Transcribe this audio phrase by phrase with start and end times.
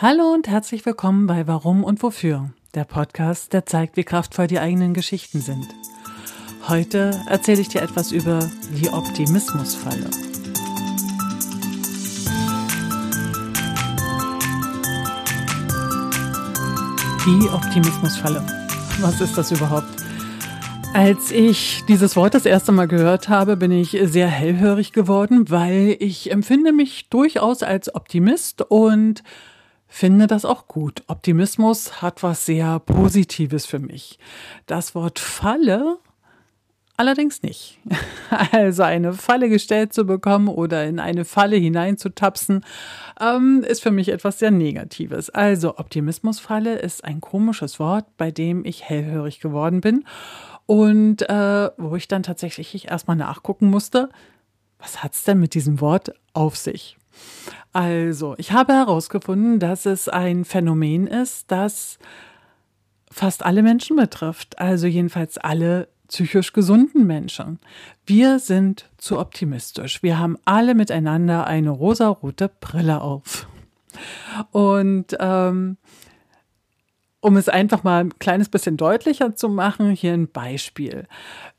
[0.00, 4.60] Hallo und herzlich willkommen bei Warum und Wofür, der Podcast, der zeigt, wie kraftvoll die
[4.60, 5.66] eigenen Geschichten sind.
[6.68, 8.48] Heute erzähle ich dir etwas über
[8.80, 10.08] die Optimismusfalle.
[17.26, 18.46] Die Optimismusfalle.
[19.00, 19.88] Was ist das überhaupt?
[20.94, 25.96] Als ich dieses Wort das erste Mal gehört habe, bin ich sehr hellhörig geworden, weil
[25.98, 29.24] ich empfinde mich durchaus als Optimist und
[29.88, 31.02] finde das auch gut.
[31.08, 34.18] Optimismus hat was sehr Positives für mich.
[34.66, 35.98] Das Wort Falle
[36.98, 37.78] allerdings nicht.
[38.52, 42.62] Also eine Falle gestellt zu bekommen oder in eine Falle hineinzutapsen,
[43.18, 45.30] ähm, ist für mich etwas sehr Negatives.
[45.30, 50.04] Also Optimismusfalle ist ein komisches Wort, bei dem ich hellhörig geworden bin
[50.66, 54.10] und äh, wo ich dann tatsächlich erstmal nachgucken musste,
[54.78, 56.98] was hat es denn mit diesem Wort auf sich?
[57.72, 61.98] Also, ich habe herausgefunden, dass es ein Phänomen ist, das
[63.10, 67.58] fast alle Menschen betrifft, also jedenfalls alle psychisch gesunden Menschen.
[68.06, 70.02] Wir sind zu optimistisch.
[70.02, 73.46] Wir haben alle miteinander eine rosarote Brille auf.
[74.52, 75.76] Und ähm,
[77.20, 81.06] um es einfach mal ein kleines bisschen deutlicher zu machen, hier ein Beispiel.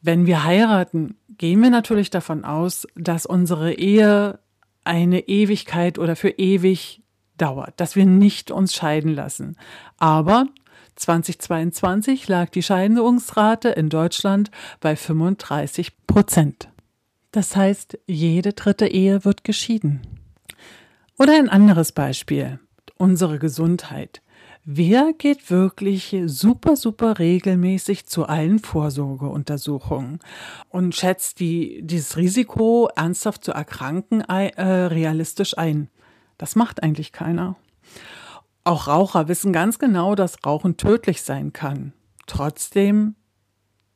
[0.01, 4.39] Wenn wir heiraten, gehen wir natürlich davon aus, dass unsere Ehe
[4.89, 7.03] eine Ewigkeit oder für ewig
[7.37, 9.55] dauert, dass wir nicht uns scheiden lassen.
[9.99, 10.47] Aber
[10.95, 14.49] 2022 lag die Scheidungsrate in Deutschland
[14.81, 16.69] bei 35 Prozent.
[17.31, 20.01] Das heißt, jede dritte Ehe wird geschieden.
[21.19, 22.59] Oder ein anderes Beispiel,
[22.97, 24.23] unsere Gesundheit.
[24.65, 30.19] Wer geht wirklich super, super regelmäßig zu allen Vorsorgeuntersuchungen
[30.69, 35.89] und schätzt die, dieses Risiko, ernsthaft zu erkranken, äh, realistisch ein?
[36.37, 37.55] Das macht eigentlich keiner.
[38.63, 41.93] Auch Raucher wissen ganz genau, dass Rauchen tödlich sein kann.
[42.27, 43.15] Trotzdem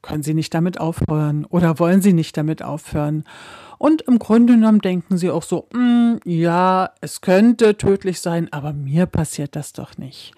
[0.04, 3.24] können sie nicht damit aufhören oder wollen sie nicht damit aufhören.
[3.80, 8.72] Und im Grunde genommen denken sie auch so, mm, ja, es könnte tödlich sein, aber
[8.72, 10.34] mir passiert das doch nicht.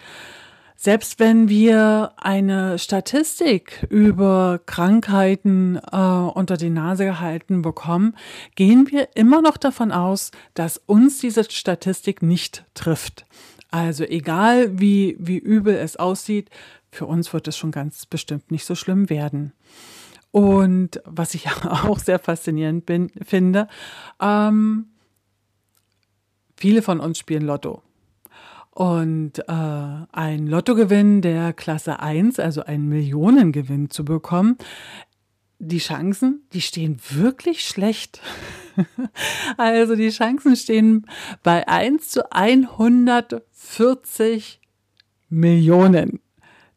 [0.78, 8.16] Selbst wenn wir eine Statistik über Krankheiten äh, unter die Nase gehalten bekommen,
[8.56, 13.25] gehen wir immer noch davon aus, dass uns diese Statistik nicht trifft.
[13.72, 16.50] Also egal wie, wie übel es aussieht,
[16.95, 19.53] für uns wird es schon ganz bestimmt nicht so schlimm werden.
[20.31, 23.69] Und was ich auch sehr faszinierend bin, finde,
[24.22, 24.88] ähm,
[26.57, 27.81] viele von uns spielen Lotto.
[28.72, 34.57] Und äh, ein Lottogewinn der Klasse 1, also einen Millionengewinn zu bekommen,
[35.59, 38.19] die Chancen, die stehen wirklich schlecht.
[39.57, 41.06] also die Chancen stehen
[41.44, 44.59] bei 1 zu 140
[45.29, 46.19] Millionen.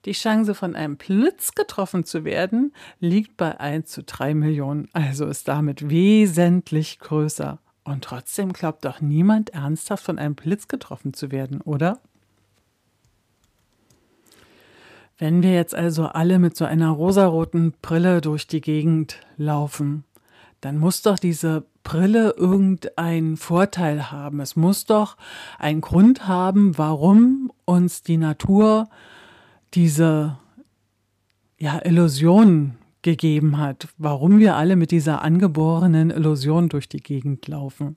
[0.09, 5.27] Die Chance von einem Blitz getroffen zu werden liegt bei 1 zu 3 Millionen, also
[5.27, 7.59] ist damit wesentlich größer.
[7.85, 12.01] Und trotzdem glaubt doch niemand ernsthaft von einem Blitz getroffen zu werden, oder?
[15.19, 20.05] Wenn wir jetzt also alle mit so einer rosaroten Brille durch die Gegend laufen,
[20.63, 24.41] dann muss doch diese Brille irgendeinen Vorteil haben.
[24.41, 25.19] Es muss doch
[25.59, 28.89] einen Grund haben, warum uns die Natur
[29.75, 30.39] diese
[31.59, 37.97] ja, Illusion gegeben hat, warum wir alle mit dieser angeborenen Illusion durch die Gegend laufen.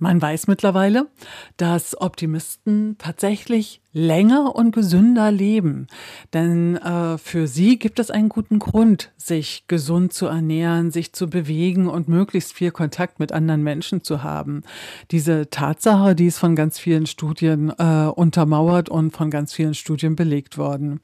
[0.00, 1.08] Man weiß mittlerweile,
[1.56, 5.88] dass Optimisten tatsächlich länger und gesünder leben.
[6.32, 11.28] Denn äh, für sie gibt es einen guten Grund, sich gesund zu ernähren, sich zu
[11.28, 14.62] bewegen und möglichst viel Kontakt mit anderen Menschen zu haben.
[15.10, 20.14] Diese Tatsache, die ist von ganz vielen Studien äh, untermauert und von ganz vielen Studien
[20.14, 21.00] belegt worden.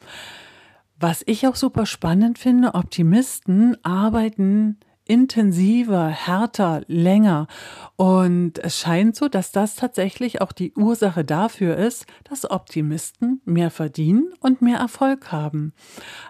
[1.00, 7.47] Was ich auch super spannend finde, Optimisten arbeiten intensiver, härter, länger.
[7.97, 13.71] Und es scheint so, dass das tatsächlich auch die Ursache dafür ist, dass Optimisten mehr
[13.71, 15.72] verdienen und mehr Erfolg haben.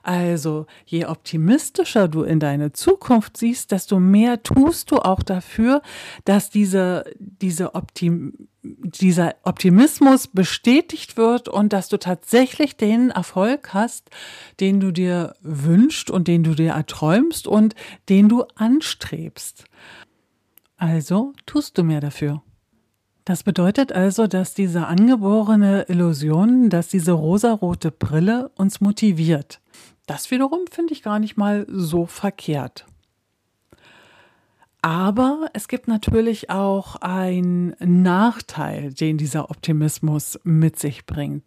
[0.03, 5.81] Also je optimistischer du in deine Zukunft siehst, desto mehr tust du auch dafür,
[6.25, 14.11] dass diese, diese Optim dieser Optimismus bestätigt wird und dass du tatsächlich den Erfolg hast,
[14.61, 17.75] den du dir wünschst und den du dir erträumst und
[18.09, 19.65] den du anstrebst.
[20.77, 22.43] Also tust du mehr dafür.
[23.25, 29.61] Das bedeutet also, dass diese angeborene Illusion, dass diese rosarote Brille uns motiviert.
[30.07, 32.87] Das wiederum finde ich gar nicht mal so verkehrt.
[34.85, 41.43] Aber es gibt natürlich auch einen Nachteil, den dieser Optimismus mit sich bringt.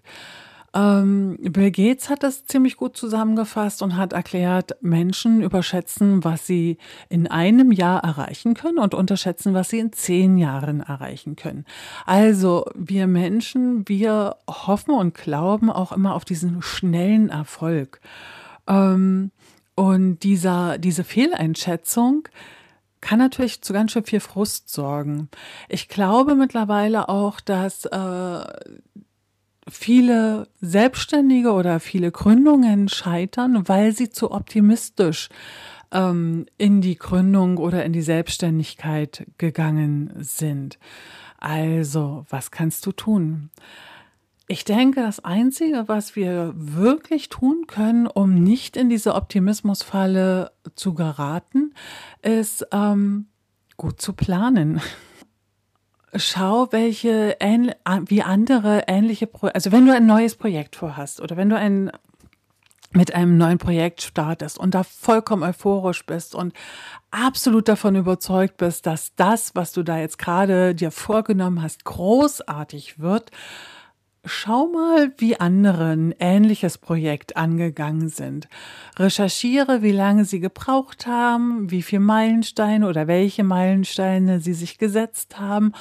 [0.74, 6.80] Ähm, Bill Gates hat das ziemlich gut zusammengefasst und hat erklärt, Menschen überschätzen, was sie
[7.10, 11.66] in einem Jahr erreichen können und unterschätzen, was sie in zehn Jahren erreichen können.
[12.08, 18.02] Also wir Menschen, wir hoffen und glauben auch immer auf diesen schnellen Erfolg.
[18.66, 19.30] Ähm,
[19.76, 22.30] und dieser, diese Fehleinschätzung,
[23.02, 25.30] kann natürlich zu ganz schön viel Frust sorgen.
[25.70, 28.46] Ich glaube mittlerweile auch, dass äh,
[29.70, 35.30] viele Selbstständige oder viele Gründungen scheitern, weil sie zu optimistisch
[35.92, 40.80] ähm, in die Gründung oder in die Selbstständigkeit gegangen sind.
[41.38, 43.52] Also, was kannst du tun?
[44.50, 50.94] Ich denke, das Einzige, was wir wirklich tun können, um nicht in diese Optimismusfalle zu
[50.94, 51.74] geraten,
[52.22, 53.28] ist ähm,
[53.76, 54.80] gut zu planen.
[56.16, 57.36] Schau, welche
[58.06, 61.92] wie andere ähnliche Projekte, also wenn du ein neues Projekt vorhast oder wenn du ein
[62.92, 66.54] mit einem neuen Projekt startest und da vollkommen euphorisch bist und
[67.12, 73.00] absolut davon überzeugt bist, dass das, was du da jetzt gerade dir vorgenommen hast, großartig
[73.00, 73.32] wird,
[74.28, 78.50] Schau mal, wie andere ein ähnliches Projekt angegangen sind.
[78.98, 85.40] Recherchiere, wie lange sie gebraucht haben, wie viele Meilensteine oder welche Meilensteine sie sich gesetzt
[85.40, 85.72] haben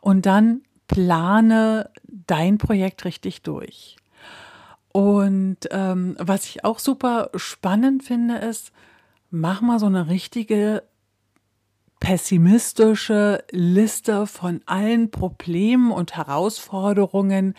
[0.00, 3.96] und dann plane dein Projekt richtig durch.
[4.92, 8.72] Und ähm, was ich auch super spannend finde, ist,
[9.30, 10.84] mach mal so eine richtige
[12.00, 17.54] pessimistische Liste von allen Problemen und Herausforderungen,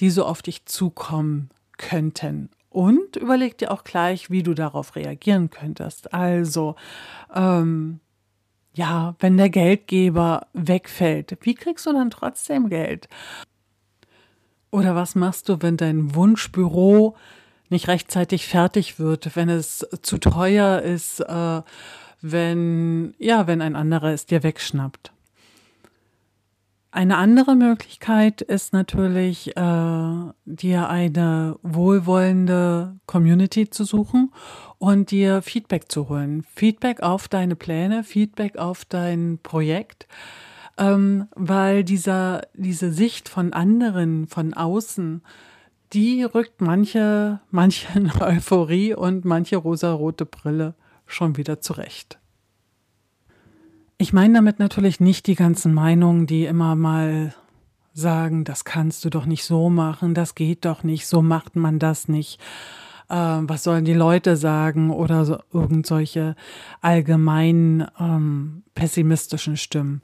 [0.00, 2.50] die so auf dich zukommen könnten.
[2.70, 6.12] Und überleg dir auch gleich, wie du darauf reagieren könntest.
[6.12, 6.76] Also,
[7.34, 8.00] ähm,
[8.74, 13.08] ja, wenn der Geldgeber wegfällt, wie kriegst du dann trotzdem Geld?
[14.70, 17.16] Oder was machst du, wenn dein Wunschbüro
[17.70, 21.20] nicht rechtzeitig fertig wird, wenn es zu teuer ist?
[21.20, 21.62] Äh,
[22.32, 25.12] wenn, ja, wenn ein anderer es dir wegschnappt.
[26.90, 34.32] Eine andere Möglichkeit ist natürlich, äh, dir eine wohlwollende Community zu suchen
[34.78, 36.44] und dir Feedback zu holen.
[36.54, 40.06] Feedback auf deine Pläne, Feedback auf dein Projekt,
[40.78, 45.22] ähm, weil dieser, diese Sicht von anderen, von außen,
[45.92, 47.88] die rückt manche, manche
[48.20, 50.74] Euphorie und manche rosarote Brille
[51.06, 52.18] schon wieder zurecht.
[53.98, 57.34] Ich meine damit natürlich nicht die ganzen Meinungen, die immer mal
[57.94, 61.78] sagen, das kannst du doch nicht so machen, das geht doch nicht, so macht man
[61.78, 62.38] das nicht.
[63.08, 66.34] Äh, was sollen die Leute sagen oder so, irgend solche
[66.80, 70.02] allgemein ähm, pessimistischen Stimmen.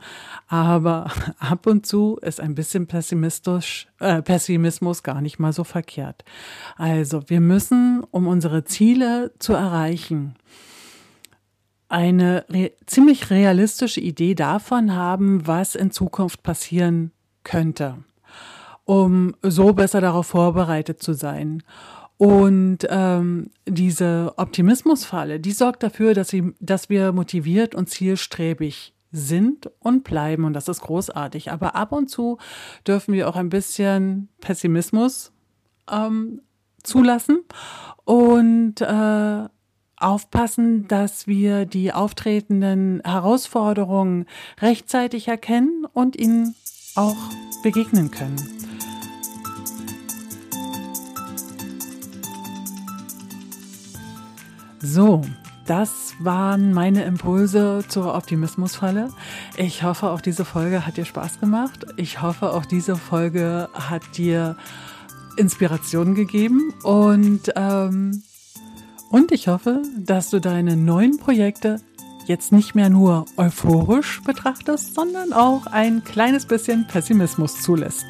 [0.48, 6.24] Aber ab und zu ist ein bisschen pessimistisch, äh, Pessimismus gar nicht mal so verkehrt.
[6.76, 10.36] Also wir müssen, um unsere Ziele zu erreichen,
[11.92, 17.12] eine re ziemlich realistische Idee davon haben, was in Zukunft passieren
[17.44, 17.98] könnte,
[18.84, 21.62] um so besser darauf vorbereitet zu sein.
[22.16, 29.70] Und ähm, diese Optimismusfalle, die sorgt dafür, dass, sie, dass wir motiviert und zielstrebig sind
[29.80, 30.44] und bleiben.
[30.44, 31.50] Und das ist großartig.
[31.50, 32.38] Aber ab und zu
[32.86, 35.32] dürfen wir auch ein bisschen Pessimismus
[35.90, 36.40] ähm,
[36.82, 37.40] zulassen
[38.04, 39.48] und äh,
[40.02, 44.26] aufpassen, dass wir die auftretenden Herausforderungen
[44.60, 46.54] rechtzeitig erkennen und ihnen
[46.94, 47.16] auch
[47.62, 48.36] begegnen können.
[54.80, 55.22] So,
[55.64, 59.10] das waren meine Impulse zur Optimismusfalle.
[59.56, 61.86] Ich hoffe, auch diese Folge hat dir Spaß gemacht.
[61.96, 64.56] Ich hoffe, auch diese Folge hat dir
[65.36, 68.22] Inspiration gegeben und ähm,
[69.12, 71.80] und ich hoffe, dass du deine neuen Projekte
[72.26, 78.06] jetzt nicht mehr nur euphorisch betrachtest, sondern auch ein kleines bisschen Pessimismus zulässt.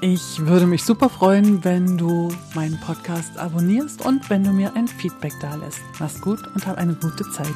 [0.00, 4.86] Ich würde mich super freuen, wenn du meinen Podcast abonnierst und wenn du mir ein
[4.86, 5.80] Feedback da lässt.
[5.98, 7.54] Mach's gut und hab eine gute Zeit.